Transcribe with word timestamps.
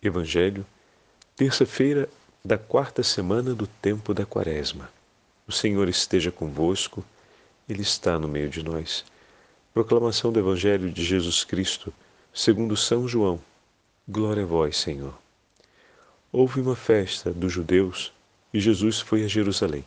Evangelho, 0.00 0.64
terça-feira 1.34 2.08
da 2.44 2.56
quarta 2.56 3.02
semana 3.02 3.52
do 3.52 3.66
tempo 3.66 4.14
da 4.14 4.24
Quaresma. 4.24 4.88
O 5.44 5.50
Senhor 5.50 5.88
esteja 5.88 6.30
convosco, 6.30 7.04
Ele 7.68 7.82
está 7.82 8.16
no 8.16 8.28
meio 8.28 8.48
de 8.48 8.62
nós. 8.62 9.04
Proclamação 9.74 10.30
do 10.30 10.38
Evangelho 10.38 10.88
de 10.88 11.04
Jesus 11.04 11.42
Cristo, 11.42 11.92
segundo 12.32 12.76
São 12.76 13.08
João. 13.08 13.40
Glória 14.08 14.44
a 14.44 14.46
vós, 14.46 14.76
Senhor. 14.76 15.18
Houve 16.30 16.60
uma 16.60 16.76
festa 16.76 17.32
dos 17.32 17.52
judeus 17.52 18.12
e 18.54 18.60
Jesus 18.60 19.00
foi 19.00 19.24
a 19.24 19.28
Jerusalém. 19.28 19.84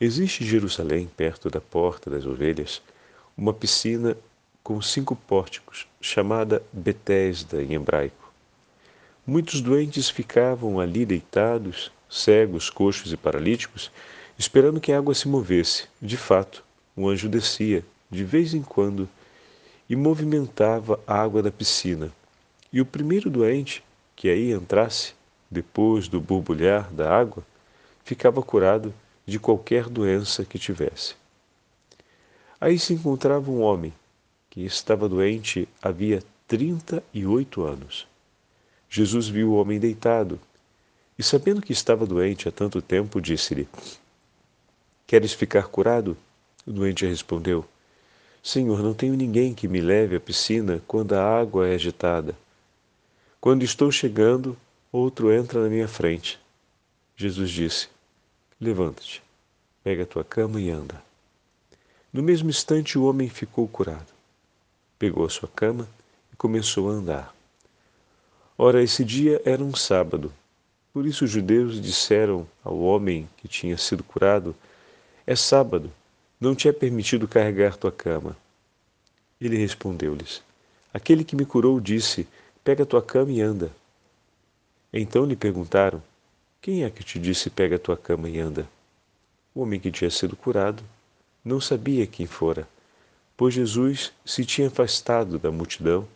Existe 0.00 0.44
em 0.44 0.46
Jerusalém, 0.46 1.10
perto 1.16 1.50
da 1.50 1.60
Porta 1.60 2.08
das 2.08 2.24
Ovelhas, 2.24 2.80
uma 3.36 3.52
piscina 3.52 4.16
com 4.62 4.80
cinco 4.80 5.16
pórticos, 5.16 5.88
chamada 6.00 6.62
Betesda 6.72 7.60
em 7.60 7.74
hebraico. 7.74 8.25
Muitos 9.28 9.60
doentes 9.60 10.08
ficavam 10.08 10.78
ali 10.78 11.04
deitados, 11.04 11.90
cegos, 12.08 12.70
coxos 12.70 13.12
e 13.12 13.16
paralíticos, 13.16 13.90
esperando 14.38 14.80
que 14.80 14.92
a 14.92 14.98
água 14.98 15.14
se 15.14 15.26
movesse. 15.26 15.88
De 16.00 16.16
fato, 16.16 16.62
um 16.96 17.08
anjo 17.08 17.28
descia, 17.28 17.84
de 18.08 18.22
vez 18.22 18.54
em 18.54 18.62
quando, 18.62 19.08
e 19.90 19.96
movimentava 19.96 21.00
a 21.04 21.20
água 21.20 21.42
da 21.42 21.50
piscina. 21.50 22.12
E 22.72 22.80
o 22.80 22.86
primeiro 22.86 23.28
doente 23.28 23.82
que 24.14 24.30
aí 24.30 24.52
entrasse, 24.52 25.12
depois 25.50 26.06
do 26.06 26.20
borbulhar 26.20 26.88
da 26.92 27.12
água, 27.12 27.44
ficava 28.04 28.40
curado 28.42 28.94
de 29.26 29.40
qualquer 29.40 29.88
doença 29.88 30.44
que 30.44 30.56
tivesse. 30.56 31.16
Aí 32.60 32.78
se 32.78 32.94
encontrava 32.94 33.50
um 33.50 33.60
homem 33.60 33.92
que 34.48 34.64
estava 34.64 35.08
doente 35.08 35.68
havia 35.82 36.22
trinta 36.46 37.02
e 37.12 37.26
oito 37.26 37.64
anos. 37.64 38.06
Jesus 38.96 39.28
viu 39.28 39.50
o 39.50 39.56
homem 39.56 39.78
deitado 39.78 40.40
e, 41.18 41.22
sabendo 41.22 41.60
que 41.60 41.70
estava 41.70 42.06
doente 42.06 42.48
há 42.48 42.50
tanto 42.50 42.80
tempo, 42.80 43.20
disse-lhe: 43.20 43.68
Queres 45.06 45.34
ficar 45.34 45.68
curado? 45.68 46.16
O 46.66 46.72
doente 46.72 47.04
respondeu: 47.04 47.62
Senhor, 48.42 48.82
não 48.82 48.94
tenho 48.94 49.12
ninguém 49.12 49.52
que 49.52 49.68
me 49.68 49.82
leve 49.82 50.16
à 50.16 50.20
piscina 50.20 50.82
quando 50.86 51.12
a 51.12 51.22
água 51.22 51.68
é 51.68 51.74
agitada. 51.74 52.34
Quando 53.38 53.64
estou 53.64 53.92
chegando, 53.92 54.56
outro 54.90 55.30
entra 55.30 55.62
na 55.62 55.68
minha 55.68 55.86
frente. 55.86 56.40
Jesus 57.14 57.50
disse: 57.50 57.88
Levanta-te, 58.58 59.22
pega 59.84 60.04
a 60.04 60.06
tua 60.06 60.24
cama 60.24 60.58
e 60.58 60.70
anda. 60.70 61.02
No 62.10 62.22
mesmo 62.22 62.48
instante, 62.48 62.98
o 62.98 63.04
homem 63.04 63.28
ficou 63.28 63.68
curado. 63.68 64.10
Pegou 64.98 65.26
a 65.26 65.28
sua 65.28 65.50
cama 65.54 65.86
e 66.32 66.36
começou 66.36 66.88
a 66.88 66.94
andar. 66.94 67.35
Ora, 68.58 68.82
esse 68.82 69.04
dia 69.04 69.42
era 69.44 69.62
um 69.62 69.74
sábado. 69.74 70.32
Por 70.90 71.04
isso 71.04 71.26
os 71.26 71.30
judeus 71.30 71.78
disseram 71.80 72.48
ao 72.64 72.78
homem 72.78 73.28
que 73.36 73.46
tinha 73.46 73.76
sido 73.76 74.02
curado: 74.02 74.56
É 75.26 75.36
sábado, 75.36 75.92
não 76.40 76.54
te 76.54 76.66
é 76.66 76.72
permitido 76.72 77.28
carregar 77.28 77.76
tua 77.76 77.92
cama. 77.92 78.34
Ele 79.38 79.58
respondeu-lhes: 79.58 80.42
Aquele 80.92 81.22
que 81.22 81.36
me 81.36 81.44
curou 81.44 81.78
disse: 81.78 82.26
Pega 82.64 82.86
tua 82.86 83.02
cama 83.02 83.30
e 83.30 83.42
anda. 83.42 83.70
Então 84.90 85.26
lhe 85.26 85.36
perguntaram: 85.36 86.02
Quem 86.62 86.82
é 86.82 86.88
que 86.88 87.04
te 87.04 87.18
disse: 87.18 87.50
Pega 87.50 87.78
tua 87.78 87.96
cama 87.96 88.26
e 88.26 88.40
anda? 88.40 88.66
O 89.54 89.60
homem 89.60 89.78
que 89.78 89.90
tinha 89.90 90.10
sido 90.10 90.34
curado 90.34 90.82
não 91.44 91.60
sabia 91.60 92.06
quem 92.06 92.26
fora, 92.26 92.66
pois 93.36 93.52
Jesus 93.52 94.14
se 94.24 94.46
tinha 94.46 94.68
afastado 94.68 95.38
da 95.38 95.50
multidão 95.50 96.08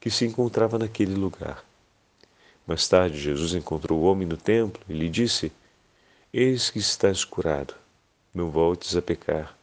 que 0.00 0.10
se 0.10 0.24
encontrava 0.24 0.78
naquele 0.78 1.14
lugar. 1.14 1.62
Mais 2.66 2.86
tarde, 2.86 3.18
Jesus 3.18 3.54
encontrou 3.54 4.00
o 4.00 4.04
homem 4.04 4.26
no 4.26 4.36
templo 4.36 4.82
e 4.88 4.92
lhe 4.92 5.08
disse: 5.08 5.52
Eis 6.32 6.70
que 6.70 6.78
estás 6.78 7.24
curado, 7.24 7.74
não 8.32 8.50
voltes 8.50 8.96
a 8.96 9.02
pecar, 9.02 9.56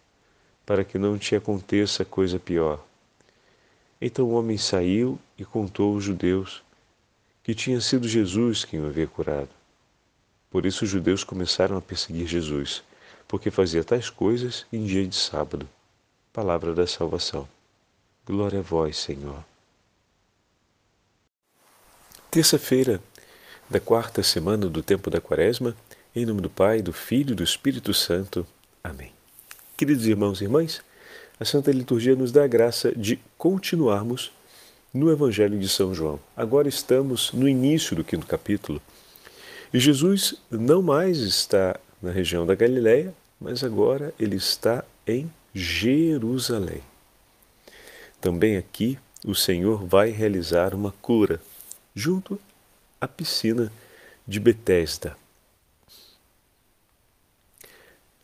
para 0.66 0.84
que 0.84 0.98
não 0.98 1.18
te 1.18 1.36
aconteça 1.36 2.04
coisa 2.04 2.38
pior. 2.40 2.84
Então 4.02 4.26
o 4.26 4.34
homem 4.34 4.58
saiu 4.58 5.20
e 5.38 5.44
contou 5.44 5.94
aos 5.94 6.04
judeus 6.04 6.62
que 7.44 7.56
tinha 7.56 7.82
sido 7.82 8.08
Jesus 8.08 8.64
quem 8.64 8.80
o 8.80 8.86
havia 8.86 9.08
curado. 9.08 9.50
Por 10.52 10.66
isso 10.66 10.84
os 10.84 10.90
judeus 10.90 11.24
começaram 11.24 11.78
a 11.78 11.82
perseguir 11.82 12.28
Jesus, 12.28 12.84
porque 13.28 13.50
fazia 13.50 13.84
tais 13.84 14.10
coisas 14.10 14.66
em 14.72 14.86
dia 14.86 15.08
de 15.08 15.16
sábado. 15.16 15.68
Palavra 16.32 16.74
da 16.74 16.86
salvação. 16.86 17.48
Glória 18.26 18.60
a 18.60 18.62
vós, 18.62 18.98
Senhor. 18.98 19.49
Terça-feira 22.32 23.02
da 23.68 23.80
quarta 23.80 24.22
semana 24.22 24.68
do 24.68 24.84
tempo 24.84 25.10
da 25.10 25.20
Quaresma, 25.20 25.76
em 26.16 26.28
nome 26.28 26.42
do 26.42 26.50
Pai, 26.50 26.80
do 26.80 26.94
Filho 26.94 27.32
e 27.32 27.36
do 27.36 27.44
Espírito 27.44 27.92
Santo. 27.92 28.46
Amém. 28.84 29.12
Queridos 29.76 30.06
irmãos 30.06 30.40
e 30.40 30.44
irmãs, 30.44 30.80
a 31.40 31.44
Santa 31.44 31.72
Liturgia 31.72 32.16
nos 32.16 32.32
dá 32.32 32.44
a 32.44 32.48
graça 32.48 32.92
de 32.96 33.20
continuarmos 33.36 34.32
no 34.94 35.12
Evangelho 35.12 35.58
de 35.58 35.68
São 35.68 35.92
João. 35.92 36.20
Agora 36.38 36.70
estamos 36.70 37.34
no 37.34 37.50
início 37.50 37.96
do 37.96 38.04
quinto 38.04 38.28
capítulo 38.28 38.80
e 39.74 39.80
Jesus 39.80 40.36
não 40.52 40.84
mais 40.84 41.18
está 41.18 41.80
na 42.00 42.12
região 42.12 42.46
da 42.46 42.54
Galileia, 42.54 43.12
mas 43.42 43.64
agora 43.64 44.14
ele 44.20 44.36
está 44.36 44.84
em 45.08 45.32
Jerusalém. 45.52 46.84
Também 48.22 48.56
aqui 48.56 49.00
o 49.26 49.34
Senhor 49.34 49.84
vai 49.84 50.12
realizar 50.12 50.76
uma 50.76 50.94
cura 51.02 51.42
junto 52.00 52.40
à 53.02 53.10
piscina 53.10 53.70
de 54.26 54.40
Betesda. 54.40 55.18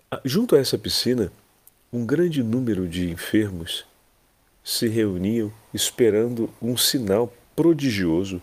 Ah, 0.10 0.22
junto 0.24 0.56
a 0.56 0.60
essa 0.60 0.78
piscina, 0.78 1.30
um 1.92 2.06
grande 2.06 2.42
número 2.42 2.88
de 2.88 3.10
enfermos 3.10 3.86
se 4.64 4.88
reuniam 4.88 5.52
esperando 5.74 6.50
um 6.62 6.78
sinal 6.78 7.32
prodigioso 7.54 8.42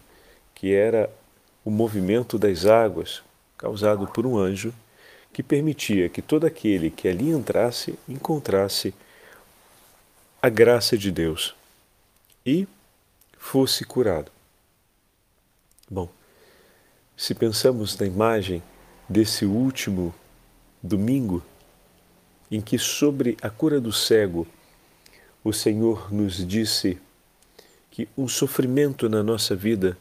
que 0.54 0.74
era 0.74 1.10
o 1.64 1.70
movimento 1.70 2.38
das 2.38 2.66
águas 2.66 3.22
causado 3.56 4.06
por 4.08 4.26
um 4.26 4.36
anjo 4.36 4.72
que 5.32 5.42
permitia 5.42 6.10
que 6.10 6.20
todo 6.20 6.46
aquele 6.46 6.90
que 6.90 7.08
ali 7.08 7.30
entrasse 7.30 7.98
encontrasse 8.06 8.92
a 10.42 10.50
graça 10.50 10.98
de 10.98 11.10
Deus 11.10 11.54
e 12.44 12.68
fosse 13.38 13.82
curado. 13.84 14.30
Bom, 15.92 16.08
se 17.14 17.34
pensamos 17.34 17.98
na 17.98 18.06
imagem 18.06 18.62
desse 19.06 19.44
último 19.44 20.14
domingo, 20.82 21.42
em 22.50 22.62
que 22.62 22.78
sobre 22.78 23.36
a 23.42 23.50
cura 23.50 23.78
do 23.78 23.92
cego 23.92 24.46
o 25.44 25.52
Senhor 25.52 26.10
nos 26.10 26.46
disse 26.48 26.98
que 27.90 28.08
um 28.16 28.26
sofrimento 28.26 29.06
na 29.06 29.22
nossa 29.22 29.54
vida 29.54 29.98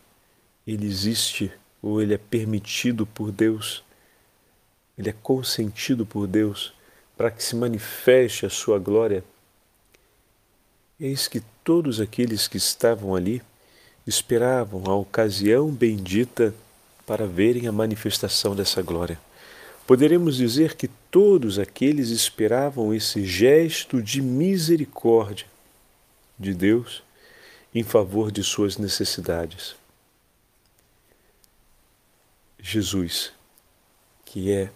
ele 0.65 0.87
existe 0.87 1.51
ou 1.81 2.01
ele 2.01 2.13
é 2.13 2.17
permitido 2.17 3.05
por 3.05 3.29
Deus, 3.29 3.83
ele 4.97 5.09
é 5.09 5.13
consentido 5.21 6.05
por 6.05 6.25
Deus 6.25 6.73
para 7.17 7.29
que 7.29 7.43
se 7.43 7.53
manifeste 7.53 8.45
a 8.45 8.49
sua 8.49 8.79
glória. 8.79 9.25
Eis 10.97 11.27
que 11.27 11.41
todos 11.65 11.99
aqueles 11.99 12.47
que 12.47 12.55
estavam 12.55 13.13
ali 13.13 13.41
esperavam 14.05 14.83
a 14.85 14.95
ocasião 14.95 15.69
bendita 15.69 16.53
para 17.05 17.27
verem 17.27 17.67
a 17.67 17.71
manifestação 17.71 18.55
dessa 18.55 18.81
glória. 18.81 19.19
Poderemos 19.85 20.37
dizer 20.37 20.75
que 20.75 20.87
todos 21.09 21.59
aqueles 21.59 22.09
esperavam 22.09 22.93
esse 22.93 23.25
gesto 23.25 24.01
de 24.01 24.21
misericórdia 24.21 25.45
de 26.39 26.53
Deus 26.53 27.03
em 27.73 27.83
favor 27.83 28.31
de 28.31 28.43
suas 28.43 28.77
necessidades. 28.77 29.75
Jesus, 32.59 33.33
que 34.23 34.51
é 34.51 34.71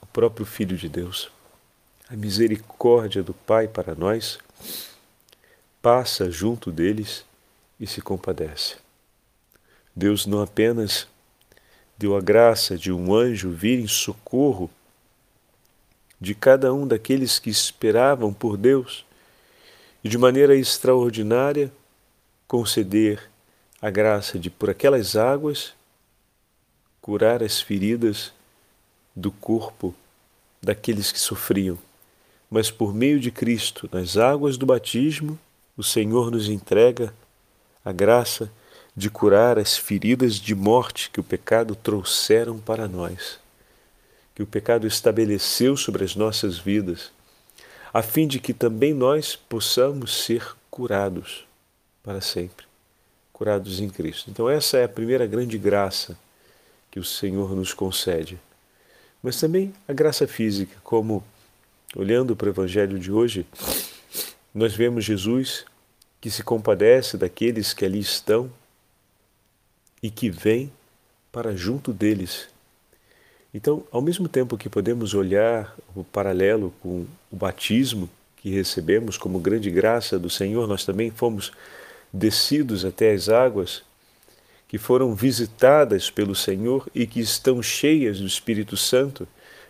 o 0.00 0.06
próprio 0.06 0.44
Filho 0.44 0.76
de 0.76 0.88
Deus, 0.88 1.30
a 2.08 2.14
misericórdia 2.14 3.22
do 3.22 3.32
Pai 3.32 3.66
para 3.66 3.94
nós, 3.94 4.38
passa 5.80 6.30
junto 6.30 6.70
deles 6.70 7.24
e 7.82 7.86
se 7.88 8.00
compadece. 8.00 8.76
Deus 9.94 10.24
não 10.24 10.40
apenas 10.40 11.08
deu 11.98 12.16
a 12.16 12.20
graça 12.20 12.78
de 12.78 12.92
um 12.92 13.12
anjo 13.12 13.50
vir 13.50 13.80
em 13.80 13.88
socorro 13.88 14.70
de 16.20 16.32
cada 16.32 16.72
um 16.72 16.86
daqueles 16.86 17.40
que 17.40 17.50
esperavam 17.50 18.32
por 18.32 18.56
Deus 18.56 19.04
e 20.04 20.08
de 20.08 20.16
maneira 20.16 20.54
extraordinária 20.54 21.72
conceder 22.46 23.28
a 23.80 23.90
graça 23.90 24.38
de, 24.38 24.48
por 24.48 24.70
aquelas 24.70 25.16
águas, 25.16 25.74
curar 27.00 27.42
as 27.42 27.60
feridas 27.60 28.32
do 29.14 29.32
corpo 29.32 29.92
daqueles 30.62 31.10
que 31.10 31.18
sofriam. 31.18 31.76
Mas 32.48 32.70
por 32.70 32.94
meio 32.94 33.18
de 33.18 33.32
Cristo, 33.32 33.88
nas 33.90 34.16
águas 34.16 34.56
do 34.56 34.64
batismo, 34.64 35.36
o 35.76 35.82
Senhor 35.82 36.30
nos 36.30 36.48
entrega 36.48 37.12
a 37.84 37.92
graça 37.92 38.50
de 38.96 39.08
curar 39.08 39.58
as 39.58 39.76
feridas 39.76 40.34
de 40.34 40.54
morte 40.54 41.10
que 41.10 41.20
o 41.20 41.24
pecado 41.24 41.74
trouxeram 41.74 42.58
para 42.58 42.86
nós, 42.86 43.38
que 44.34 44.42
o 44.42 44.46
pecado 44.46 44.86
estabeleceu 44.86 45.76
sobre 45.76 46.04
as 46.04 46.14
nossas 46.14 46.58
vidas, 46.58 47.10
a 47.92 48.02
fim 48.02 48.26
de 48.26 48.38
que 48.38 48.52
também 48.52 48.94
nós 48.94 49.34
possamos 49.36 50.24
ser 50.24 50.54
curados 50.70 51.46
para 52.02 52.20
sempre, 52.20 52.66
curados 53.32 53.80
em 53.80 53.88
Cristo. 53.88 54.30
Então, 54.30 54.48
essa 54.48 54.78
é 54.78 54.84
a 54.84 54.88
primeira 54.88 55.26
grande 55.26 55.58
graça 55.58 56.16
que 56.90 56.98
o 56.98 57.04
Senhor 57.04 57.54
nos 57.54 57.72
concede. 57.72 58.38
Mas 59.22 59.38
também 59.38 59.72
a 59.86 59.92
graça 59.92 60.26
física, 60.26 60.76
como 60.82 61.24
olhando 61.94 62.34
para 62.34 62.46
o 62.46 62.50
Evangelho 62.50 62.98
de 62.98 63.12
hoje, 63.12 63.46
nós 64.54 64.74
vemos 64.74 65.04
Jesus 65.04 65.64
que 66.22 66.30
se 66.30 66.44
compadece 66.44 67.18
daqueles 67.18 67.74
que 67.74 67.84
ali 67.84 67.98
estão 67.98 68.48
e 70.00 70.08
que 70.08 70.30
vem 70.30 70.72
para 71.32 71.56
junto 71.56 71.92
deles. 71.92 72.48
Então, 73.52 73.82
ao 73.90 74.00
mesmo 74.00 74.28
tempo 74.28 74.56
que 74.56 74.68
podemos 74.68 75.14
olhar 75.14 75.76
o 75.96 76.04
paralelo 76.04 76.72
com 76.80 77.04
o 77.30 77.36
batismo 77.36 78.08
que 78.36 78.50
recebemos 78.50 79.18
como 79.18 79.40
grande 79.40 79.68
graça 79.68 80.16
do 80.16 80.30
Senhor, 80.30 80.68
nós 80.68 80.84
também 80.84 81.10
fomos 81.10 81.50
descidos 82.12 82.84
até 82.84 83.10
as 83.10 83.28
águas 83.28 83.82
que 84.68 84.78
foram 84.78 85.16
visitadas 85.16 86.08
pelo 86.08 86.36
Senhor 86.36 86.88
e 86.94 87.04
que 87.04 87.18
estão 87.18 87.60
cheias 87.60 88.20
do 88.20 88.26
Espírito 88.28 88.76
Santo, 88.76 89.26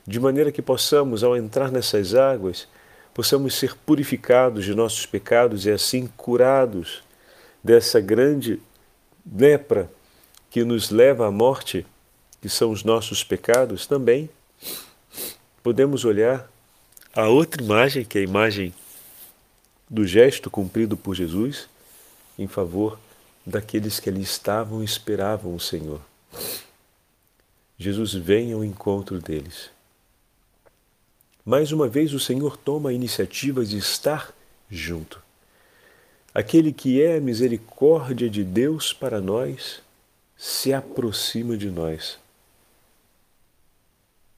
de 0.06 0.20
maneira 0.20 0.52
que 0.52 0.60
possamos, 0.60 1.24
ao 1.24 1.34
entrar 1.34 1.72
nessas 1.72 2.14
águas, 2.14 2.68
possamos 3.14 3.54
ser 3.54 3.76
purificados 3.76 4.64
de 4.64 4.74
nossos 4.74 5.06
pecados 5.06 5.66
e 5.66 5.70
assim 5.70 6.06
curados 6.16 7.02
dessa 7.62 8.00
grande 8.00 8.60
lepra 9.30 9.90
que 10.50 10.64
nos 10.64 10.90
leva 10.90 11.26
à 11.26 11.30
morte, 11.30 11.86
que 12.40 12.48
são 12.48 12.70
os 12.70 12.84
nossos 12.84 13.22
pecados, 13.22 13.86
também 13.86 14.28
podemos 15.62 16.04
olhar 16.04 16.50
a 17.14 17.28
outra 17.28 17.62
imagem, 17.62 18.04
que 18.04 18.18
é 18.18 18.20
a 18.22 18.24
imagem 18.24 18.74
do 19.88 20.06
gesto 20.06 20.50
cumprido 20.50 20.96
por 20.96 21.14
Jesus 21.14 21.68
em 22.38 22.48
favor 22.48 22.98
daqueles 23.44 24.00
que 24.00 24.08
ali 24.08 24.22
estavam 24.22 24.82
e 24.82 24.84
esperavam 24.84 25.54
o 25.54 25.60
Senhor. 25.60 26.00
Jesus 27.78 28.14
vem 28.14 28.52
ao 28.52 28.64
encontro 28.64 29.20
deles. 29.20 29.70
Mais 31.44 31.72
uma 31.72 31.88
vez, 31.88 32.12
o 32.12 32.20
Senhor 32.20 32.56
toma 32.56 32.90
a 32.90 32.92
iniciativa 32.92 33.64
de 33.64 33.76
estar 33.76 34.32
junto. 34.70 35.20
Aquele 36.32 36.72
que 36.72 37.02
é 37.02 37.16
a 37.16 37.20
misericórdia 37.20 38.30
de 38.30 38.44
Deus 38.44 38.92
para 38.92 39.20
nós 39.20 39.82
se 40.36 40.72
aproxima 40.72 41.56
de 41.56 41.70
nós 41.70 42.18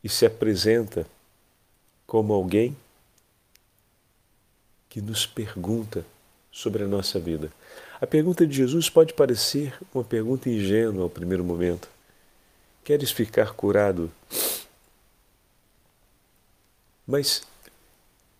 e 0.02 0.08
se 0.08 0.26
apresenta 0.26 1.06
como 2.06 2.32
alguém 2.32 2.76
que 4.88 5.00
nos 5.00 5.26
pergunta 5.26 6.04
sobre 6.50 6.84
a 6.84 6.86
nossa 6.86 7.18
vida. 7.18 7.50
A 8.00 8.06
pergunta 8.06 8.46
de 8.46 8.54
Jesus 8.54 8.90
pode 8.90 9.12
parecer 9.12 9.76
uma 9.94 10.04
pergunta 10.04 10.48
ingênua 10.48 11.02
ao 11.02 11.10
primeiro 11.10 11.44
momento. 11.44 11.88
Queres 12.84 13.10
ficar 13.10 13.54
curado? 13.54 14.10
Mas 17.06 17.42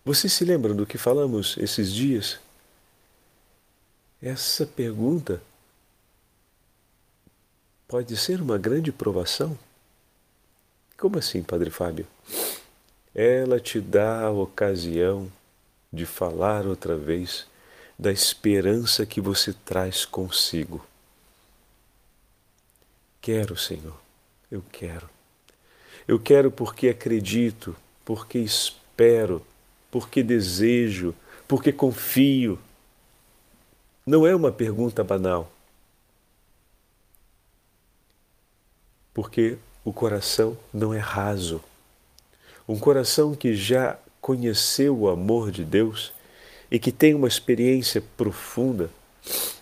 você 0.03 0.27
se 0.27 0.43
lembra 0.43 0.73
do 0.73 0.85
que 0.85 0.97
falamos 0.97 1.57
esses 1.57 1.93
dias? 1.93 2.39
Essa 4.21 4.65
pergunta 4.65 5.41
pode 7.87 8.17
ser 8.17 8.41
uma 8.41 8.57
grande 8.57 8.91
provação? 8.91 9.57
Como 10.97 11.17
assim, 11.17 11.43
Padre 11.43 11.69
Fábio? 11.69 12.07
Ela 13.13 13.59
te 13.59 13.79
dá 13.79 14.21
a 14.21 14.31
ocasião 14.31 15.31
de 15.91 16.05
falar 16.05 16.65
outra 16.65 16.95
vez 16.97 17.45
da 17.97 18.11
esperança 18.11 19.05
que 19.05 19.21
você 19.21 19.53
traz 19.53 20.05
consigo. 20.05 20.85
Quero, 23.21 23.57
Senhor, 23.57 23.97
eu 24.51 24.63
quero. 24.71 25.09
Eu 26.07 26.19
quero 26.19 26.51
porque 26.51 26.89
acredito, 26.89 27.75
porque 28.05 28.37
espero, 28.37 29.45
porque 29.91 30.23
desejo, 30.23 31.13
porque 31.47 31.73
confio. 31.73 32.57
Não 34.05 34.25
é 34.25 34.33
uma 34.33 34.51
pergunta 34.51 35.03
banal. 35.03 35.51
porque 39.15 39.57
o 39.85 39.93
coração 39.93 40.57
não 40.73 40.93
é 40.93 40.99
raso. 40.99 41.63
Um 42.67 42.77
coração 42.77 43.33
que 43.33 43.55
já 43.55 43.97
conheceu 44.19 44.95
o 44.95 45.09
amor 45.09 45.51
de 45.51 45.63
Deus 45.63 46.11
e 46.69 46.77
que 46.77 46.91
tem 46.91 47.13
uma 47.13 47.27
experiência 47.27 48.03
profunda, 48.17 48.89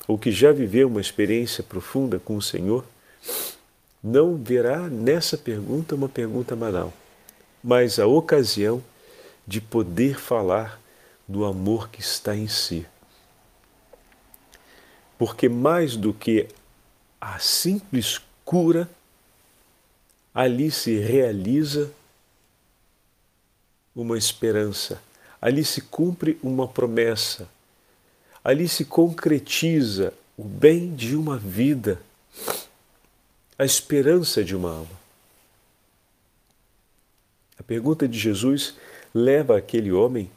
ou 0.08 0.18
que 0.18 0.32
já 0.32 0.52
viveu 0.52 0.88
uma 0.88 1.00
experiência 1.00 1.64
profunda 1.64 2.18
com 2.18 2.36
o 2.36 2.42
Senhor, 2.42 2.84
não 4.04 4.36
verá 4.36 4.90
nessa 4.90 5.38
pergunta 5.38 5.94
uma 5.94 6.10
pergunta 6.10 6.56
banal, 6.56 6.92
mas 7.64 7.98
a 7.98 8.06
ocasião 8.06 8.84
de 9.48 9.62
poder 9.62 10.20
falar 10.20 10.80
do 11.28 11.46
amor 11.46 11.90
que 11.90 12.02
está 12.02 12.36
em 12.36 12.48
si. 12.48 12.86
Porque 15.18 15.48
mais 15.48 15.96
do 15.96 16.14
que 16.14 16.48
a 17.22 17.40
simples 17.40 18.20
cura 18.44 18.90
ali 20.34 20.72
se 20.72 20.98
realiza 20.98 21.92
uma 23.96 24.18
esperança, 24.18 25.02
ali 25.40 25.64
se 25.64 25.82
cumpre 25.82 26.38
uma 26.42 26.68
promessa, 26.68 27.48
ali 28.44 28.68
se 28.68 28.84
concretiza 28.84 30.14
o 30.36 30.44
bem 30.44 30.94
de 30.96 31.16
uma 31.16 31.38
vida, 31.38 32.02
a 33.58 33.64
esperança 33.64 34.44
de 34.44 34.56
uma 34.56 34.72
alma. 34.72 35.03
A 37.64 37.66
pergunta 37.66 38.06
de 38.10 38.20
Jesus 38.20 38.76
leva 39.16 39.58
aquele 39.58 39.90
homem 39.90 40.30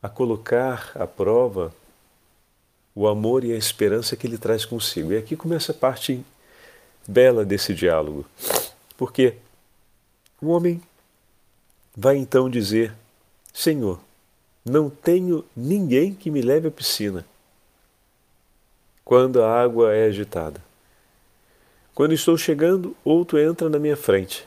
a 0.00 0.08
colocar 0.08 0.92
à 0.94 1.08
prova 1.08 1.74
o 2.94 3.08
amor 3.08 3.42
e 3.42 3.52
a 3.52 3.56
esperança 3.56 4.14
que 4.14 4.28
ele 4.28 4.38
traz 4.38 4.64
consigo. 4.64 5.12
E 5.12 5.16
aqui 5.16 5.34
começa 5.34 5.72
a 5.72 5.74
parte 5.74 6.24
bela 7.06 7.44
desse 7.44 7.74
diálogo. 7.74 8.24
Porque 8.96 9.34
o 10.40 10.50
homem 10.50 10.80
vai 11.96 12.16
então 12.16 12.48
dizer: 12.48 12.94
Senhor, 13.52 13.98
não 14.64 14.88
tenho 14.88 15.44
ninguém 15.56 16.14
que 16.14 16.30
me 16.30 16.42
leve 16.42 16.68
à 16.68 16.70
piscina 16.70 17.26
quando 19.04 19.42
a 19.42 19.60
água 19.60 19.92
é 19.92 20.04
agitada. 20.04 20.62
Quando 21.92 22.14
estou 22.14 22.38
chegando, 22.38 22.96
outro 23.04 23.36
entra 23.36 23.68
na 23.68 23.80
minha 23.80 23.96
frente. 23.96 24.46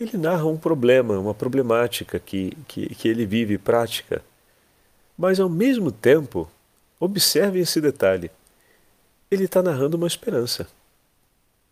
Ele 0.00 0.16
narra 0.16 0.46
um 0.46 0.56
problema, 0.56 1.18
uma 1.18 1.34
problemática 1.34 2.18
que, 2.18 2.56
que, 2.68 2.94
que 2.94 3.08
ele 3.08 3.26
vive 3.26 3.58
prática. 3.58 4.22
Mas 5.16 5.40
ao 5.40 5.48
mesmo 5.48 5.90
tempo, 5.90 6.48
observe 7.00 7.58
esse 7.58 7.80
detalhe 7.80 8.30
ele 9.30 9.44
está 9.44 9.62
narrando 9.62 9.96
uma 9.96 10.06
esperança. 10.06 10.66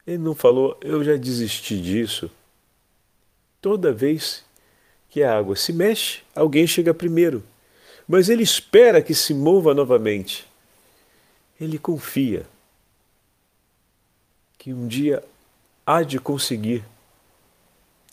Ele 0.06 0.18
não 0.18 0.34
falou, 0.34 0.78
eu 0.80 1.02
já 1.02 1.16
desisti 1.16 1.80
disso. 1.80 2.30
Toda 3.60 3.92
vez 3.92 4.44
que 5.08 5.22
a 5.22 5.36
água 5.36 5.56
se 5.56 5.72
mexe, 5.72 6.22
alguém 6.34 6.66
chega 6.66 6.92
primeiro. 6.92 7.42
Mas 8.06 8.28
ele 8.28 8.42
espera 8.42 9.02
que 9.02 9.14
se 9.14 9.34
mova 9.34 9.74
novamente. 9.74 10.46
Ele 11.60 11.78
confia 11.78 12.46
que 14.58 14.72
um 14.72 14.86
dia 14.86 15.24
há 15.84 16.02
de 16.02 16.20
conseguir 16.20 16.84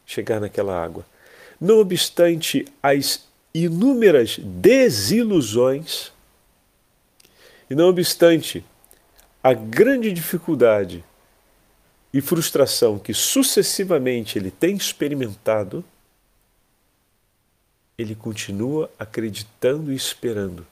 chegar 0.06 0.40
naquela 0.40 0.82
água. 0.82 1.06
Não 1.60 1.80
obstante 1.80 2.66
as 2.82 3.26
inúmeras 3.54 4.40
desilusões, 4.40 6.12
e 7.70 7.76
não 7.76 7.88
obstante 7.90 8.64
a 9.44 9.54
grande 9.54 10.12
dificuldade 10.12 11.04
e 12.14 12.22
frustração 12.22 13.00
que 13.00 13.14
sucessivamente 13.14 14.38
ele 14.38 14.52
tem 14.52 14.76
experimentado, 14.76 15.84
ele 17.98 18.16
continua 18.16 18.90
acreditando 19.00 19.92
e 19.92 19.96
esperando 19.96 20.66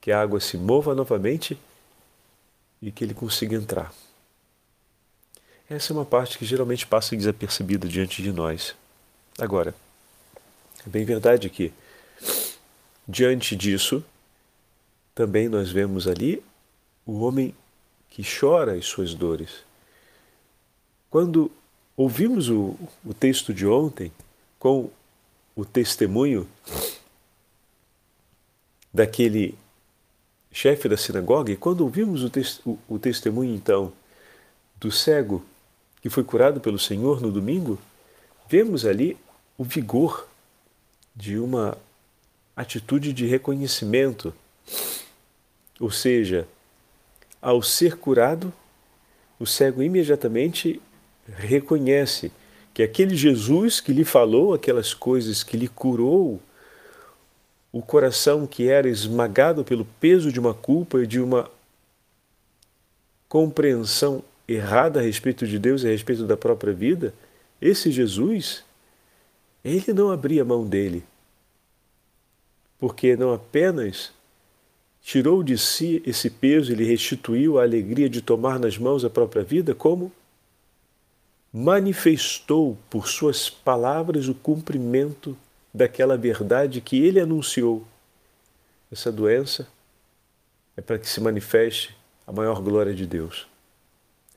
que 0.00 0.10
a 0.10 0.20
água 0.20 0.40
se 0.40 0.56
mova 0.56 0.94
novamente 0.94 1.58
e 2.80 2.90
que 2.90 3.04
ele 3.04 3.14
consiga 3.14 3.56
entrar. 3.56 3.92
Essa 5.70 5.92
é 5.92 5.96
uma 5.96 6.04
parte 6.04 6.36
que 6.36 6.44
geralmente 6.44 6.84
passa 6.84 7.16
desapercebida 7.16 7.86
diante 7.86 8.24
de 8.24 8.32
nós. 8.32 8.74
Agora, 9.38 9.72
é 10.84 10.90
bem 10.90 11.04
verdade 11.04 11.48
que, 11.48 11.72
diante 13.06 13.54
disso, 13.54 14.04
também 15.14 15.48
nós 15.48 15.70
vemos 15.70 16.08
ali 16.08 16.42
o 17.06 17.20
homem 17.20 17.54
que 18.08 18.24
chora 18.24 18.74
as 18.74 18.84
suas 18.84 19.14
dores. 19.14 19.62
Quando 21.08 21.48
ouvimos 21.96 22.48
o, 22.48 22.76
o 23.04 23.14
texto 23.14 23.54
de 23.54 23.64
ontem 23.64 24.10
com 24.58 24.90
o 25.54 25.64
testemunho 25.64 26.48
daquele 28.92 29.56
chefe 30.50 30.88
da 30.88 30.96
sinagoga, 30.96 31.52
e 31.52 31.56
quando 31.56 31.82
ouvimos 31.82 32.24
o, 32.24 32.28
te 32.28 32.40
o, 32.66 32.76
o 32.88 32.98
testemunho 32.98 33.54
então 33.54 33.92
do 34.80 34.90
cego 34.90 35.44
que 36.00 36.08
foi 36.08 36.24
curado 36.24 36.60
pelo 36.60 36.78
Senhor 36.78 37.20
no 37.20 37.30
domingo, 37.30 37.78
vemos 38.48 38.86
ali 38.86 39.16
o 39.56 39.64
vigor 39.64 40.26
de 41.14 41.38
uma 41.38 41.76
atitude 42.56 43.12
de 43.12 43.26
reconhecimento. 43.26 44.34
Ou 45.78 45.90
seja, 45.90 46.46
ao 47.40 47.62
ser 47.62 47.96
curado, 47.96 48.52
o 49.38 49.46
cego 49.46 49.82
imediatamente 49.82 50.80
reconhece 51.26 52.32
que 52.72 52.82
aquele 52.82 53.14
Jesus 53.16 53.80
que 53.80 53.92
lhe 53.92 54.04
falou 54.04 54.54
aquelas 54.54 54.94
coisas, 54.94 55.42
que 55.42 55.56
lhe 55.56 55.68
curou 55.68 56.40
o 57.72 57.80
coração 57.80 58.46
que 58.46 58.68
era 58.68 58.88
esmagado 58.88 59.64
pelo 59.64 59.84
peso 59.84 60.32
de 60.32 60.40
uma 60.40 60.52
culpa 60.54 61.02
e 61.02 61.06
de 61.06 61.20
uma 61.20 61.50
compreensão 63.28 64.24
errada 64.52 64.98
a 64.98 65.02
respeito 65.02 65.46
de 65.46 65.58
Deus 65.58 65.82
e 65.82 65.86
a 65.86 65.90
respeito 65.90 66.26
da 66.26 66.36
própria 66.36 66.72
vida, 66.72 67.14
esse 67.60 67.90
Jesus, 67.92 68.64
ele 69.64 69.92
não 69.92 70.10
abria 70.10 70.44
mão 70.44 70.66
dele, 70.66 71.04
porque 72.78 73.16
não 73.16 73.32
apenas 73.32 74.12
tirou 75.02 75.42
de 75.42 75.56
si 75.56 76.02
esse 76.04 76.28
peso 76.28 76.72
e 76.72 76.74
lhe 76.74 76.84
restituiu 76.84 77.58
a 77.58 77.62
alegria 77.62 78.08
de 78.08 78.20
tomar 78.20 78.58
nas 78.58 78.76
mãos 78.76 79.04
a 79.04 79.10
própria 79.10 79.42
vida, 79.42 79.74
como 79.74 80.12
manifestou 81.52 82.76
por 82.88 83.08
suas 83.08 83.48
palavras 83.48 84.28
o 84.28 84.34
cumprimento 84.34 85.36
daquela 85.72 86.16
verdade 86.16 86.80
que 86.80 87.02
ele 87.02 87.20
anunciou. 87.20 87.84
Essa 88.90 89.12
doença 89.12 89.68
é 90.76 90.80
para 90.80 90.98
que 90.98 91.08
se 91.08 91.20
manifeste 91.20 91.96
a 92.26 92.32
maior 92.32 92.60
glória 92.60 92.94
de 92.94 93.06
Deus. 93.06 93.49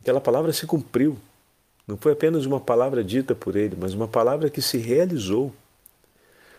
Aquela 0.04 0.20
palavra 0.20 0.52
se 0.52 0.68
cumpriu. 0.68 1.18
Não 1.88 1.96
foi 1.96 2.12
apenas 2.12 2.46
uma 2.46 2.60
palavra 2.60 3.02
dita 3.02 3.34
por 3.34 3.56
ele, 3.56 3.78
mas 3.80 3.94
uma 3.94 4.06
palavra 4.08 4.50
que 4.50 4.62
se 4.62 4.78
realizou. 4.78 5.56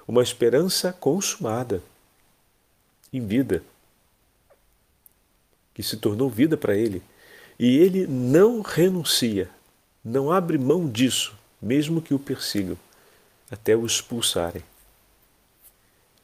Uma 0.08 0.22
esperança 0.22 0.94
consumada 0.94 1.82
em 3.12 3.20
vida, 3.20 3.62
que 5.74 5.82
se 5.82 5.98
tornou 5.98 6.30
vida 6.30 6.56
para 6.56 6.74
ele. 6.74 7.02
E 7.58 7.76
ele 7.76 8.06
não 8.06 8.62
renuncia, 8.62 9.50
não 10.02 10.32
abre 10.32 10.56
mão 10.56 10.88
disso, 10.88 11.34
mesmo 11.60 12.00
que 12.00 12.14
o 12.14 12.18
persigam, 12.18 12.78
até 13.50 13.76
o 13.76 13.84
expulsarem. 13.84 14.62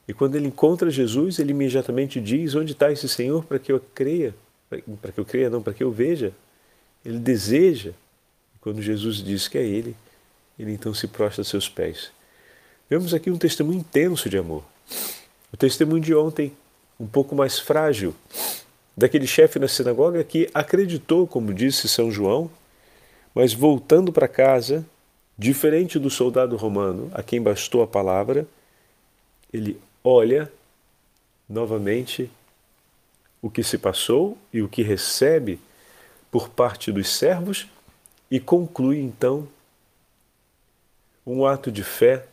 E 0.08 0.14
quando 0.14 0.36
ele 0.36 0.48
encontra 0.48 0.90
Jesus, 0.90 1.38
ele 1.38 1.50
imediatamente 1.50 2.18
diz: 2.18 2.54
Onde 2.54 2.72
está 2.72 2.90
esse 2.90 3.10
Senhor 3.10 3.44
para 3.44 3.58
que 3.58 3.70
eu 3.70 3.78
creia? 3.94 4.34
Para 5.02 5.12
que 5.12 5.20
eu 5.20 5.24
creia, 5.26 5.50
não, 5.50 5.62
para 5.62 5.74
que 5.74 5.84
eu 5.84 5.92
veja. 5.92 6.32
Ele 7.04 7.18
deseja. 7.18 7.92
Quando 8.60 8.82
Jesus 8.82 9.22
diz 9.22 9.48
que 9.48 9.56
é 9.56 9.62
Ele, 9.62 9.96
ele 10.58 10.72
então 10.72 10.92
se 10.92 11.06
prostra 11.06 11.42
a 11.42 11.44
seus 11.44 11.68
pés. 11.68 12.10
Vemos 12.88 13.14
aqui 13.14 13.30
um 13.30 13.38
testemunho 13.38 13.78
intenso 13.78 14.28
de 14.28 14.36
amor. 14.36 14.62
O 15.52 15.56
testemunho 15.56 16.02
de 16.02 16.14
ontem, 16.14 16.52
um 16.98 17.06
pouco 17.06 17.34
mais 17.34 17.58
frágil, 17.58 18.14
daquele 18.96 19.26
chefe 19.26 19.58
na 19.58 19.66
sinagoga 19.66 20.22
que 20.22 20.50
acreditou, 20.52 21.26
como 21.26 21.54
disse 21.54 21.88
São 21.88 22.10
João, 22.10 22.50
mas 23.34 23.54
voltando 23.54 24.12
para 24.12 24.28
casa, 24.28 24.84
diferente 25.38 25.98
do 25.98 26.10
soldado 26.10 26.56
romano 26.56 27.10
a 27.14 27.22
quem 27.22 27.40
bastou 27.40 27.82
a 27.82 27.86
palavra, 27.86 28.46
ele 29.52 29.80
olha 30.04 30.52
novamente 31.48 32.30
o 33.40 33.48
que 33.48 33.62
se 33.62 33.78
passou 33.78 34.36
e 34.52 34.60
o 34.60 34.68
que 34.68 34.82
recebe 34.82 35.58
por 36.30 36.48
parte 36.48 36.92
dos 36.92 37.08
servos 37.08 37.66
e 38.30 38.38
conclui 38.38 39.00
então 39.00 39.48
um 41.26 41.44
ato 41.44 41.70
de 41.70 41.82
fé 41.82 42.26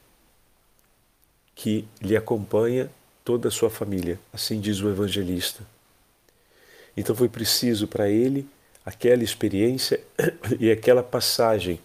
que 1.55 1.87
lhe 2.01 2.15
acompanha 2.15 2.89
toda 3.25 3.47
a 3.47 3.51
sua 3.51 3.69
família, 3.69 4.19
assim 4.31 4.59
diz 4.59 4.79
o 4.79 4.89
evangelista. 4.89 5.63
Então 6.95 7.15
foi 7.15 7.27
preciso 7.27 7.87
para 7.87 8.09
ele 8.09 8.47
aquela 8.85 9.23
experiência 9.23 9.99
e 10.59 10.71
aquela 10.71 11.03
passagem. 11.03 11.79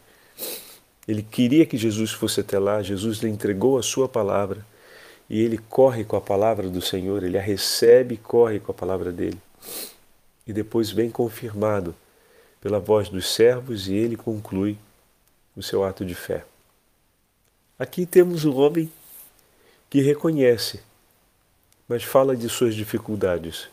Ele 1.09 1.23
queria 1.23 1.67
que 1.67 1.77
Jesus 1.77 2.13
fosse 2.13 2.41
até 2.41 2.59
lá, 2.59 2.83
Jesus 2.83 3.19
lhe 3.19 3.29
entregou 3.29 3.79
a 3.79 3.83
sua 3.83 4.09
palavra 4.09 4.65
e 5.29 5.41
ele 5.41 5.59
corre 5.59 6.05
com 6.05 6.17
a 6.17 6.21
palavra 6.21 6.69
do 6.69 6.81
Senhor, 6.81 7.23
ele 7.25 7.39
a 7.39 7.43
recebe 7.43 8.15
e 8.15 8.19
corre 8.19 8.61
com 8.61 8.71
a 8.71 8.75
palavra 8.75 9.11
dele. 9.11 9.39
E 10.47 10.53
depois 10.53 10.91
vem 10.91 11.11
confirmado 11.11 11.95
pela 12.61 12.79
voz 12.79 13.09
dos 13.09 13.33
servos 13.33 13.89
e 13.89 13.95
ele 13.95 14.17
conclui 14.17 14.79
o 15.57 15.63
seu 15.63 15.85
ato 15.85 16.05
de 16.05 16.15
fé. 16.15 16.45
Aqui 17.79 18.07
temos 18.07 18.45
um 18.45 18.57
homem 18.57 18.91
que 19.91 20.01
reconhece, 20.01 20.81
mas 21.89 22.03
fala 22.05 22.37
de 22.37 22.49
suas 22.49 22.75
dificuldades, 22.75 23.69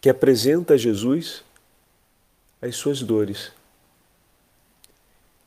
que 0.00 0.08
apresenta 0.08 0.74
a 0.74 0.76
Jesus 0.76 1.44
as 2.60 2.74
suas 2.76 3.02
dores 3.02 3.52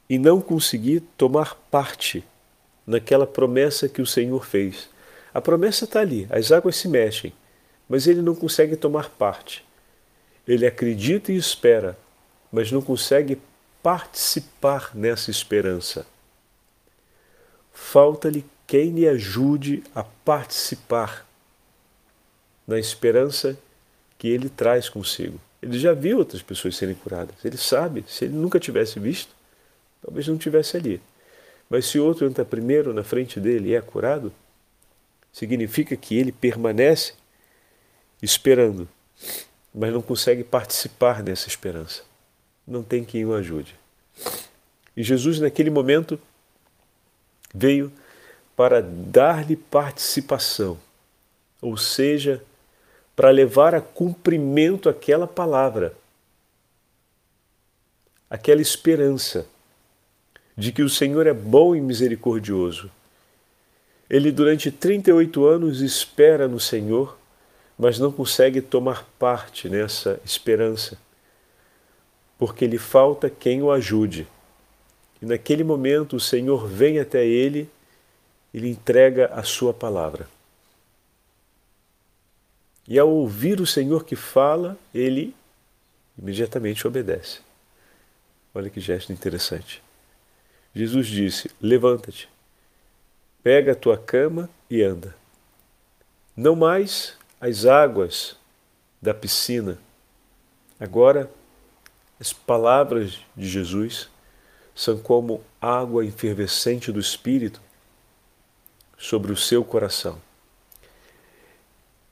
e 0.09 0.17
não 0.17 0.41
conseguir 0.41 1.01
tomar 1.17 1.55
parte 1.69 2.23
naquela 2.85 3.25
promessa 3.25 3.89
que 3.89 4.01
o 4.01 4.05
Senhor 4.05 4.45
fez. 4.45 4.89
A 5.33 5.41
promessa 5.41 5.85
está 5.85 6.01
ali, 6.01 6.27
as 6.29 6.51
águas 6.51 6.75
se 6.75 6.87
mexem, 6.87 7.33
mas 7.91 8.07
ele 8.07 8.21
não 8.21 8.33
consegue 8.33 8.77
tomar 8.77 9.09
parte. 9.09 9.65
Ele 10.47 10.65
acredita 10.65 11.29
e 11.29 11.35
espera, 11.35 11.97
mas 12.49 12.71
não 12.71 12.81
consegue 12.81 13.37
participar 13.83 14.95
nessa 14.95 15.29
esperança. 15.29 16.05
Falta-lhe 17.73 18.45
quem 18.65 18.91
lhe 18.91 19.05
ajude 19.09 19.83
a 19.93 20.05
participar 20.05 21.27
na 22.65 22.79
esperança 22.79 23.57
que 24.17 24.29
ele 24.29 24.47
traz 24.47 24.87
consigo. 24.87 25.37
Ele 25.61 25.77
já 25.77 25.91
viu 25.91 26.19
outras 26.19 26.41
pessoas 26.41 26.77
serem 26.77 26.95
curadas. 26.95 27.43
Ele 27.43 27.57
sabe, 27.57 28.05
se 28.07 28.23
ele 28.23 28.35
nunca 28.35 28.57
tivesse 28.57 29.01
visto, 29.01 29.35
talvez 30.01 30.29
não 30.29 30.37
tivesse 30.37 30.77
ali. 30.77 31.01
Mas 31.69 31.87
se 31.87 31.99
outro 31.99 32.25
entra 32.25 32.45
primeiro 32.45 32.93
na 32.93 33.03
frente 33.03 33.37
dele 33.37 33.71
e 33.71 33.75
é 33.75 33.81
curado, 33.81 34.31
significa 35.33 35.97
que 35.97 36.15
ele 36.15 36.31
permanece 36.31 37.19
esperando 38.21 38.87
mas 39.73 39.93
não 39.93 40.01
consegue 40.01 40.43
participar 40.43 41.23
dessa 41.23 41.47
esperança. 41.47 42.03
Não 42.67 42.83
tem 42.83 43.03
quem 43.03 43.25
o 43.25 43.33
ajude. 43.33 43.75
E 44.95 45.03
Jesus, 45.03 45.39
naquele 45.39 45.69
momento, 45.69 46.19
veio 47.53 47.91
para 48.55 48.81
dar-lhe 48.81 49.55
participação, 49.55 50.77
ou 51.61 51.77
seja, 51.77 52.43
para 53.15 53.29
levar 53.29 53.73
a 53.73 53.81
cumprimento 53.81 54.89
aquela 54.89 55.25
palavra, 55.25 55.95
aquela 58.29 58.61
esperança 58.61 59.47
de 60.55 60.71
que 60.71 60.83
o 60.83 60.89
Senhor 60.89 61.25
é 61.25 61.33
bom 61.33 61.75
e 61.75 61.81
misericordioso. 61.81 62.91
Ele, 64.09 64.31
durante 64.31 64.69
38 64.69 65.45
anos, 65.45 65.81
espera 65.81 66.47
no 66.47 66.59
Senhor 66.59 67.17
mas 67.81 67.97
não 67.97 68.11
consegue 68.11 68.61
tomar 68.61 69.03
parte 69.17 69.67
nessa 69.67 70.21
esperança, 70.23 70.99
porque 72.37 72.67
lhe 72.67 72.77
falta 72.77 73.27
quem 73.27 73.63
o 73.63 73.71
ajude. 73.71 74.27
E 75.19 75.25
naquele 75.25 75.63
momento 75.63 76.15
o 76.15 76.19
Senhor 76.19 76.67
vem 76.67 76.99
até 76.99 77.25
ele 77.25 77.67
e 78.53 78.59
lhe 78.59 78.69
entrega 78.69 79.31
a 79.33 79.41
sua 79.41 79.73
palavra. 79.73 80.29
E 82.87 82.99
ao 82.99 83.09
ouvir 83.09 83.59
o 83.59 83.65
Senhor 83.65 84.05
que 84.05 84.15
fala, 84.15 84.77
ele 84.93 85.33
imediatamente 86.15 86.85
obedece. 86.85 87.39
Olha 88.53 88.69
que 88.69 88.79
gesto 88.79 89.11
interessante. 89.11 89.81
Jesus 90.75 91.07
disse: 91.07 91.49
Levanta-te, 91.59 92.29
pega 93.41 93.71
a 93.71 93.75
tua 93.75 93.97
cama 93.97 94.47
e 94.69 94.83
anda. 94.83 95.15
Não 96.37 96.55
mais 96.55 97.19
as 97.41 97.65
águas 97.65 98.37
da 99.01 99.15
piscina. 99.15 99.79
Agora, 100.79 101.31
as 102.19 102.31
palavras 102.31 103.19
de 103.35 103.49
Jesus 103.49 104.07
são 104.75 104.99
como 104.99 105.43
água 105.59 106.05
efervescente 106.05 106.91
do 106.91 106.99
Espírito 106.99 107.59
sobre 108.95 109.31
o 109.31 109.37
seu 109.37 109.65
coração. 109.65 110.21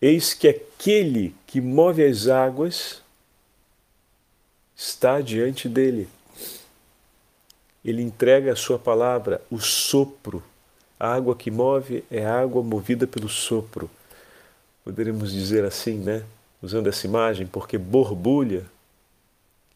Eis 0.01 0.33
que 0.33 0.47
aquele 0.47 1.35
que 1.45 1.61
move 1.61 2.03
as 2.03 2.27
águas 2.27 3.03
está 4.75 5.21
diante 5.21 5.69
dele. 5.69 6.09
Ele 7.85 8.01
entrega 8.01 8.53
a 8.53 8.55
sua 8.55 8.79
palavra, 8.79 9.41
o 9.51 9.59
sopro. 9.59 10.43
A 10.99 11.13
água 11.13 11.35
que 11.35 11.51
move 11.51 12.03
é 12.09 12.25
água 12.25 12.63
movida 12.63 13.05
pelo 13.05 13.29
sopro. 13.29 13.89
Poderíamos 14.89 15.31
dizer 15.31 15.63
assim, 15.65 15.99
né? 15.99 16.25
Usando 16.63 16.87
essa 16.87 17.05
imagem, 17.05 17.45
porque 17.45 17.77
borbulha. 17.77 18.65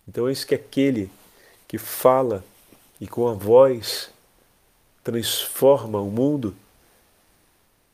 Então, 0.07 0.27
eis 0.27 0.43
que 0.43 0.55
aquele 0.55 1.07
que 1.67 1.77
fala 1.77 2.43
e 2.99 3.05
com 3.05 3.27
a 3.27 3.33
voz 3.35 4.09
transforma 5.03 6.01
o 6.01 6.09
mundo, 6.09 6.55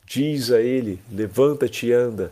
diz 0.05 0.49
a 0.49 0.61
ele: 0.61 0.97
levanta-te 1.11 1.87
e 1.87 1.91
anda. 1.91 2.31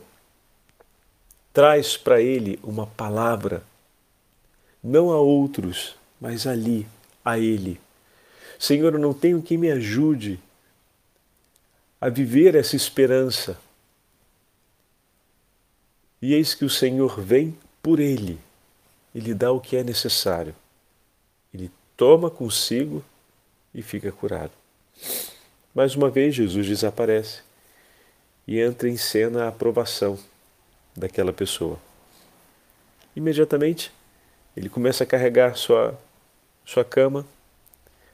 Traz 1.52 1.98
para 1.98 2.22
ele 2.22 2.58
uma 2.62 2.86
palavra, 2.86 3.62
não 4.82 5.10
a 5.10 5.20
outros, 5.20 5.96
mas 6.18 6.46
ali, 6.46 6.88
a 7.22 7.38
ele. 7.38 7.78
Senhor, 8.58 8.94
eu 8.94 8.98
não 8.98 9.12
tenho 9.12 9.42
quem 9.42 9.58
me 9.58 9.70
ajude 9.70 10.40
a 12.00 12.08
viver 12.08 12.54
essa 12.54 12.74
esperança. 12.74 13.67
E 16.20 16.34
eis 16.34 16.54
que 16.54 16.64
o 16.64 16.70
Senhor 16.70 17.20
vem 17.20 17.56
por 17.82 18.00
ele, 18.00 18.38
ele 19.14 19.34
dá 19.34 19.52
o 19.52 19.60
que 19.60 19.76
é 19.76 19.84
necessário. 19.84 20.54
Ele 21.52 21.70
toma 21.96 22.30
consigo 22.30 23.04
e 23.74 23.82
fica 23.82 24.10
curado. 24.10 24.52
Mais 25.74 25.94
uma 25.94 26.10
vez, 26.10 26.34
Jesus 26.34 26.66
desaparece 26.66 27.40
e 28.46 28.58
entra 28.60 28.88
em 28.88 28.96
cena 28.96 29.44
a 29.44 29.48
aprovação 29.48 30.18
daquela 30.96 31.32
pessoa. 31.32 31.78
Imediatamente, 33.14 33.92
ele 34.56 34.68
começa 34.68 35.04
a 35.04 35.06
carregar 35.06 35.56
sua, 35.56 35.98
sua 36.64 36.84
cama, 36.84 37.26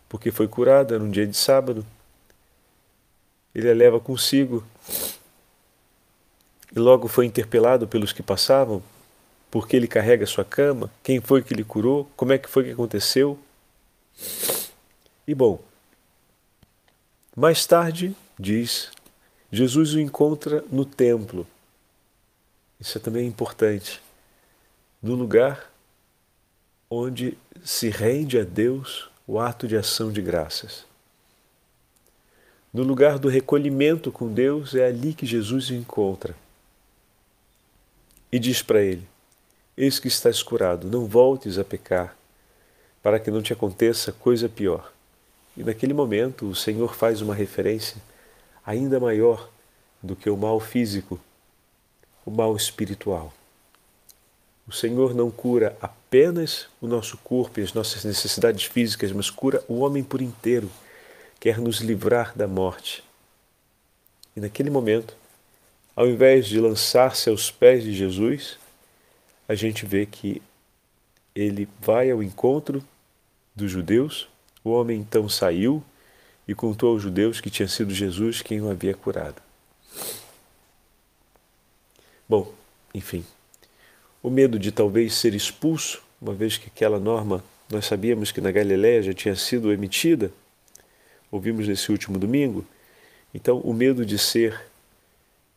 porque 0.09 0.31
foi 0.31 0.47
curada 0.47 0.99
num 0.99 1.11
dia 1.11 1.27
de 1.27 1.37
sábado. 1.37 1.87
Ele 3.55 3.71
a 3.71 3.75
leva 3.75 3.99
consigo 3.99 4.63
e 6.75 6.79
logo 6.79 7.07
foi 7.07 7.27
interpelado 7.27 7.87
pelos 7.87 8.13
que 8.13 8.23
passavam, 8.23 8.83
porque 9.51 9.77
ele 9.77 9.87
carrega 9.87 10.27
sua 10.27 10.45
cama, 10.45 10.91
quem 11.03 11.21
foi 11.21 11.43
que 11.43 11.55
lhe 11.55 11.63
curou, 11.63 12.11
como 12.17 12.33
é 12.33 12.39
que 12.39 12.49
foi 12.49 12.65
que 12.65 12.73
aconteceu. 12.73 13.39
E 15.27 15.35
bom, 15.35 15.63
mais 17.37 17.65
tarde, 17.65 18.15
diz, 18.39 18.91
Jesus 19.53 19.95
o 19.95 20.01
encontra 20.01 20.65
no 20.71 20.85
templo. 20.85 21.47
Isso 22.81 22.99
é 22.99 23.01
também 23.01 23.27
importante. 23.27 24.03
No 25.01 25.15
lugar 25.15 25.71
onde 26.91 27.39
se 27.65 27.89
rende 27.89 28.39
a 28.39 28.45
Deus 28.45 29.09
o 29.27 29.39
ato 29.39 29.69
de 29.69 29.77
ação 29.77 30.11
de 30.11 30.21
graças. 30.21 30.85
No 32.73 32.83
lugar 32.83 33.19
do 33.19 33.29
recolhimento 33.29 34.11
com 34.11 34.33
Deus, 34.33 34.75
é 34.75 34.87
ali 34.87 35.15
que 35.15 35.25
Jesus 35.25 35.71
o 35.71 35.75
encontra. 35.75 36.35
E 38.35 38.39
diz 38.41 38.63
para 38.63 38.83
ele: 38.83 39.07
Eis 39.77 40.01
que 40.01 40.09
estás 40.09 40.43
curado, 40.43 40.89
não 40.89 41.07
voltes 41.07 41.57
a 41.57 41.63
pecar, 41.63 42.17
para 43.01 43.21
que 43.21 43.31
não 43.31 43.41
te 43.41 43.53
aconteça 43.53 44.11
coisa 44.11 44.49
pior. 44.49 44.93
E 45.57 45.63
naquele 45.63 45.95
momento 45.95 46.47
o 46.47 46.55
Senhor 46.57 46.97
faz 46.97 47.21
uma 47.21 47.33
referência 47.33 47.97
ainda 48.67 48.99
maior 48.99 49.49
do 50.03 50.17
que 50.17 50.29
o 50.29 50.37
mal 50.37 50.59
físico, 50.59 51.21
o 52.27 52.31
mal 52.33 52.57
espiritual. 52.57 53.33
O 54.67 54.73
Senhor 54.73 55.15
não 55.15 55.31
cura 55.31 55.77
apenas 55.81 56.67
o 56.81 56.89
nosso 56.89 57.17
corpo 57.19 57.61
e 57.61 57.63
as 57.63 57.73
nossas 57.73 58.05
necessidades 58.05 58.65
físicas, 58.65 59.13
mas 59.13 59.31
cura 59.31 59.63
o 59.69 59.79
homem 59.79 60.03
por 60.03 60.21
inteiro, 60.21 60.69
quer 61.39 61.61
nos 61.61 61.79
livrar 61.79 62.37
da 62.37 62.49
morte. 62.49 63.05
E 64.37 64.41
naquele 64.41 64.71
momento, 64.71 65.15
ao 65.95 66.09
invés 66.09 66.47
de 66.47 66.61
lançar-se 66.61 67.29
aos 67.29 67.51
pés 67.51 67.85
de 67.85 67.93
Jesus, 67.95 68.59
a 69.49 69.55
gente 69.55 69.87
vê 69.87 70.07
que 70.07 70.43
ele 71.35 71.69
vai 71.81 72.11
ao 72.11 72.23
encontro 72.23 72.83
dos 73.55 73.71
judeus 73.71 74.29
o 74.65 74.71
homem 74.71 74.99
então 74.99 75.29
saiu 75.29 75.85
e 76.49 76.55
contou 76.55 76.93
aos 76.93 77.03
judeus 77.03 77.39
que 77.39 77.51
tinha 77.51 77.69
sido 77.69 77.93
Jesus 77.93 78.41
quem 78.41 78.63
o 78.63 78.71
havia 78.71 78.95
curado. 78.95 79.43
Bom, 82.27 82.51
enfim, 82.95 83.23
o 84.23 84.31
medo 84.31 84.59
de 84.59 84.73
talvez 84.73 85.15
ser 85.15 85.35
expulso, 85.35 86.03
uma 86.21 86.33
vez 86.33 86.57
que 86.57 86.69
aquela 86.69 86.99
norma 86.99 87.45
nós 87.71 87.85
sabíamos 87.85 88.33
que 88.33 88.41
na 88.41 88.51
Galiléia 88.51 89.03
já 89.03 89.13
tinha 89.13 89.37
sido 89.37 89.71
emitida, 89.71 90.33
ouvimos 91.31 91.69
nesse 91.69 91.93
último 91.93 92.19
domingo, 92.19 92.65
então 93.35 93.59
o 93.59 93.75
medo 93.75 94.07
de 94.07 94.19
ser 94.19 94.59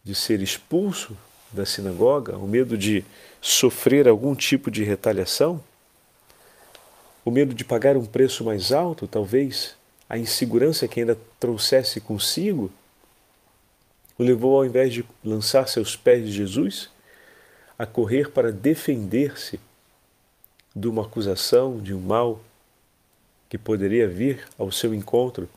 de 0.07 0.15
ser 0.15 0.41
expulso 0.41 1.17
da 1.51 1.65
sinagoga, 1.65 2.37
o 2.37 2.47
medo 2.47 2.77
de 2.77 3.03
sofrer 3.41 4.07
algum 4.07 4.33
tipo 4.33 4.71
de 4.71 4.81
retaliação, 4.81 5.61
o 7.25 7.29
medo 7.29 7.53
de 7.53 7.65
pagar 7.65 7.97
um 7.97 8.05
preço 8.05 8.45
mais 8.45 8.71
alto, 8.71 9.05
talvez, 9.05 9.75
a 10.07 10.17
insegurança 10.17 10.87
que 10.87 11.01
ainda 11.01 11.17
trouxesse 11.41 11.99
consigo, 11.99 12.71
o 14.17 14.23
levou, 14.23 14.55
ao 14.55 14.65
invés 14.65 14.93
de 14.93 15.03
lançar-se 15.21 15.77
aos 15.77 15.97
pés 15.97 16.25
de 16.25 16.31
Jesus, 16.31 16.89
a 17.77 17.85
correr 17.85 18.31
para 18.31 18.49
defender-se 18.49 19.59
de 20.73 20.87
uma 20.87 21.01
acusação, 21.01 21.79
de 21.79 21.93
um 21.93 21.99
mal 21.99 22.41
que 23.49 23.57
poderia 23.57 24.07
vir 24.07 24.47
ao 24.57 24.71
seu 24.71 24.93
encontro, 24.93 25.49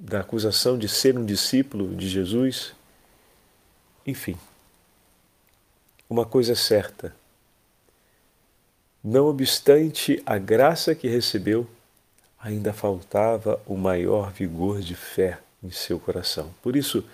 da 0.00 0.20
acusação 0.20 0.78
de 0.78 0.88
ser 0.88 1.18
um 1.18 1.26
discípulo 1.26 1.94
de 1.94 2.08
Jesus. 2.08 2.72
Enfim, 4.06 4.36
uma 6.08 6.24
coisa 6.24 6.52
é 6.52 6.56
certa, 6.56 7.14
não 9.04 9.26
obstante 9.26 10.22
a 10.24 10.38
graça 10.38 10.94
que 10.94 11.06
recebeu, 11.06 11.66
ainda 12.38 12.72
faltava 12.72 13.60
o 13.66 13.76
maior 13.76 14.32
vigor 14.32 14.80
de 14.80 14.94
fé 14.94 15.38
em 15.62 15.70
seu 15.70 16.00
coração. 16.00 16.50
Por 16.62 16.76
isso, 16.76 17.04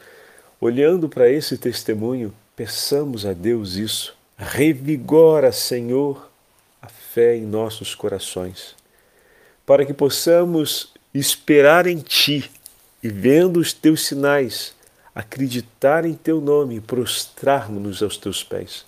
olhando 0.61 1.09
para 1.09 1.29
esse 1.29 1.59
testemunho, 1.59 2.33
peçamos 2.55 3.27
a 3.27 3.33
Deus 3.33 3.75
isso. 3.75 4.16
Revigora, 4.38 5.51
Senhor, 5.51 6.31
a 6.81 6.87
fé 6.87 7.37
em 7.37 7.42
nossos 7.42 7.94
corações, 7.94 8.77
para 9.64 9.85
que 9.85 9.92
possamos 9.92 10.92
esperar 11.12 11.87
em 11.87 11.99
Ti 11.99 12.51
e, 13.06 13.08
vendo 13.08 13.60
os 13.60 13.72
Teus 13.72 14.04
sinais, 14.04 14.74
acreditar 15.14 16.04
em 16.04 16.12
Teu 16.12 16.40
nome 16.40 16.76
e 16.76 16.80
prostrarmos-nos 16.80 18.02
aos 18.02 18.16
Teus 18.16 18.42
pés. 18.42 18.84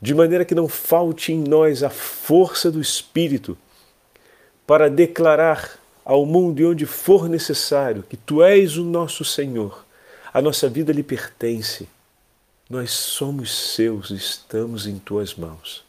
De 0.00 0.14
maneira 0.14 0.46
que 0.46 0.54
não 0.54 0.66
falte 0.66 1.30
em 1.30 1.38
nós 1.38 1.82
a 1.82 1.90
força 1.90 2.70
do 2.70 2.80
Espírito 2.80 3.58
para 4.66 4.88
declarar 4.88 5.78
ao 6.02 6.24
mundo 6.24 6.60
e 6.60 6.64
onde 6.64 6.86
for 6.86 7.28
necessário 7.28 8.02
que 8.02 8.16
Tu 8.16 8.42
és 8.42 8.78
o 8.78 8.82
nosso 8.82 9.26
Senhor, 9.26 9.84
a 10.32 10.40
nossa 10.40 10.66
vida 10.66 10.90
lhe 10.90 11.02
pertence, 11.02 11.86
nós 12.68 12.92
somos 12.92 13.74
seus, 13.74 14.10
estamos 14.10 14.86
em 14.86 14.98
Tuas 14.98 15.34
mãos. 15.34 15.84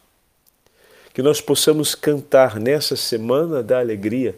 Que 1.14 1.22
nós 1.22 1.40
possamos 1.40 1.94
cantar 1.94 2.60
nessa 2.60 2.96
semana 2.96 3.62
da 3.62 3.78
alegria, 3.78 4.36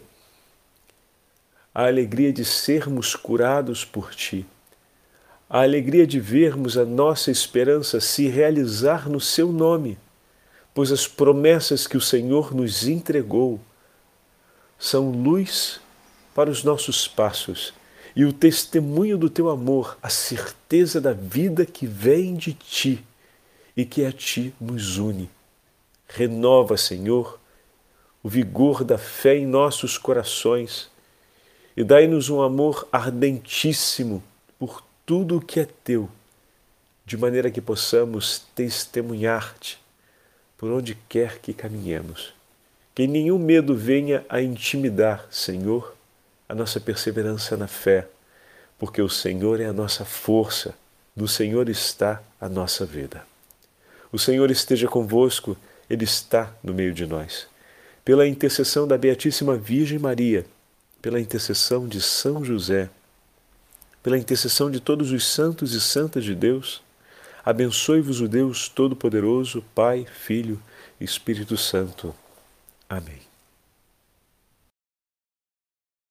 a 1.74 1.86
alegria 1.86 2.32
de 2.32 2.44
sermos 2.44 3.16
curados 3.16 3.84
por 3.84 4.14
Ti 4.14 4.46
a 5.48 5.62
alegria 5.62 6.04
de 6.04 6.18
vermos 6.18 6.76
a 6.76 6.84
nossa 6.84 7.30
esperança 7.30 8.00
se 8.00 8.26
realizar 8.26 9.08
no 9.08 9.20
Seu 9.20 9.52
nome, 9.52 9.96
pois 10.74 10.90
as 10.90 11.06
promessas 11.06 11.86
que 11.86 11.96
o 11.96 12.00
Senhor 12.00 12.54
nos 12.54 12.88
entregou 12.88 13.60
são 14.78 15.10
luz 15.10 15.80
para 16.34 16.50
os 16.50 16.64
nossos 16.64 17.06
passos 17.06 17.72
e 18.16 18.24
o 18.24 18.32
testemunho 18.32 19.16
do 19.16 19.30
Teu 19.30 19.48
amor, 19.48 19.96
a 20.02 20.08
certeza 20.08 21.00
da 21.00 21.12
vida 21.12 21.64
que 21.64 21.86
vem 21.86 22.34
de 22.34 22.52
Ti 22.52 23.04
e 23.76 23.84
que 23.84 24.04
a 24.04 24.10
Ti 24.10 24.52
nos 24.60 24.98
une. 24.98 25.30
Renova, 26.08 26.76
Senhor, 26.76 27.38
o 28.22 28.28
vigor 28.28 28.82
da 28.82 28.98
fé 28.98 29.36
em 29.36 29.46
nossos 29.46 29.98
corações 29.98 30.90
e 31.76 31.82
dai-nos 31.82 32.30
um 32.30 32.40
amor 32.40 32.86
ardentíssimo 32.92 34.22
por 34.58 34.82
tudo 35.04 35.38
o 35.38 35.40
que 35.40 35.60
é 35.60 35.68
teu, 35.84 36.08
de 37.04 37.16
maneira 37.16 37.50
que 37.50 37.60
possamos 37.60 38.46
testemunhar-te 38.54 39.78
por 40.56 40.70
onde 40.70 40.96
quer 41.08 41.38
que 41.40 41.52
caminhemos. 41.52 42.32
Que 42.94 43.06
nenhum 43.06 43.38
medo 43.38 43.76
venha 43.76 44.24
a 44.28 44.40
intimidar, 44.40 45.26
Senhor, 45.30 45.94
a 46.48 46.54
nossa 46.54 46.80
perseverança 46.80 47.56
na 47.56 47.66
fé, 47.66 48.06
porque 48.78 49.02
o 49.02 49.08
Senhor 49.08 49.60
é 49.60 49.66
a 49.66 49.72
nossa 49.72 50.04
força, 50.04 50.74
No 51.16 51.28
Senhor 51.28 51.68
está 51.68 52.20
a 52.40 52.48
nossa 52.48 52.84
vida. 52.84 53.24
O 54.10 54.18
Senhor 54.18 54.50
esteja 54.50 54.88
convosco, 54.88 55.56
Ele 55.88 56.02
está 56.02 56.52
no 56.60 56.74
meio 56.74 56.92
de 56.92 57.06
nós. 57.06 57.46
Pela 58.04 58.26
intercessão 58.26 58.86
da 58.86 58.98
Beatíssima 58.98 59.56
Virgem 59.56 59.98
Maria, 59.98 60.44
pela 61.04 61.20
intercessão 61.20 61.86
de 61.86 62.00
São 62.00 62.42
José, 62.42 62.88
pela 64.02 64.16
intercessão 64.16 64.70
de 64.70 64.80
todos 64.80 65.12
os 65.12 65.26
santos 65.26 65.74
e 65.74 65.80
santas 65.80 66.24
de 66.24 66.34
Deus, 66.34 66.82
abençoe-vos 67.44 68.22
o 68.22 68.26
Deus 68.26 68.70
Todo-Poderoso, 68.70 69.62
Pai, 69.74 70.06
Filho 70.10 70.58
e 70.98 71.04
Espírito 71.04 71.58
Santo. 71.58 72.14
Amém. 72.88 73.23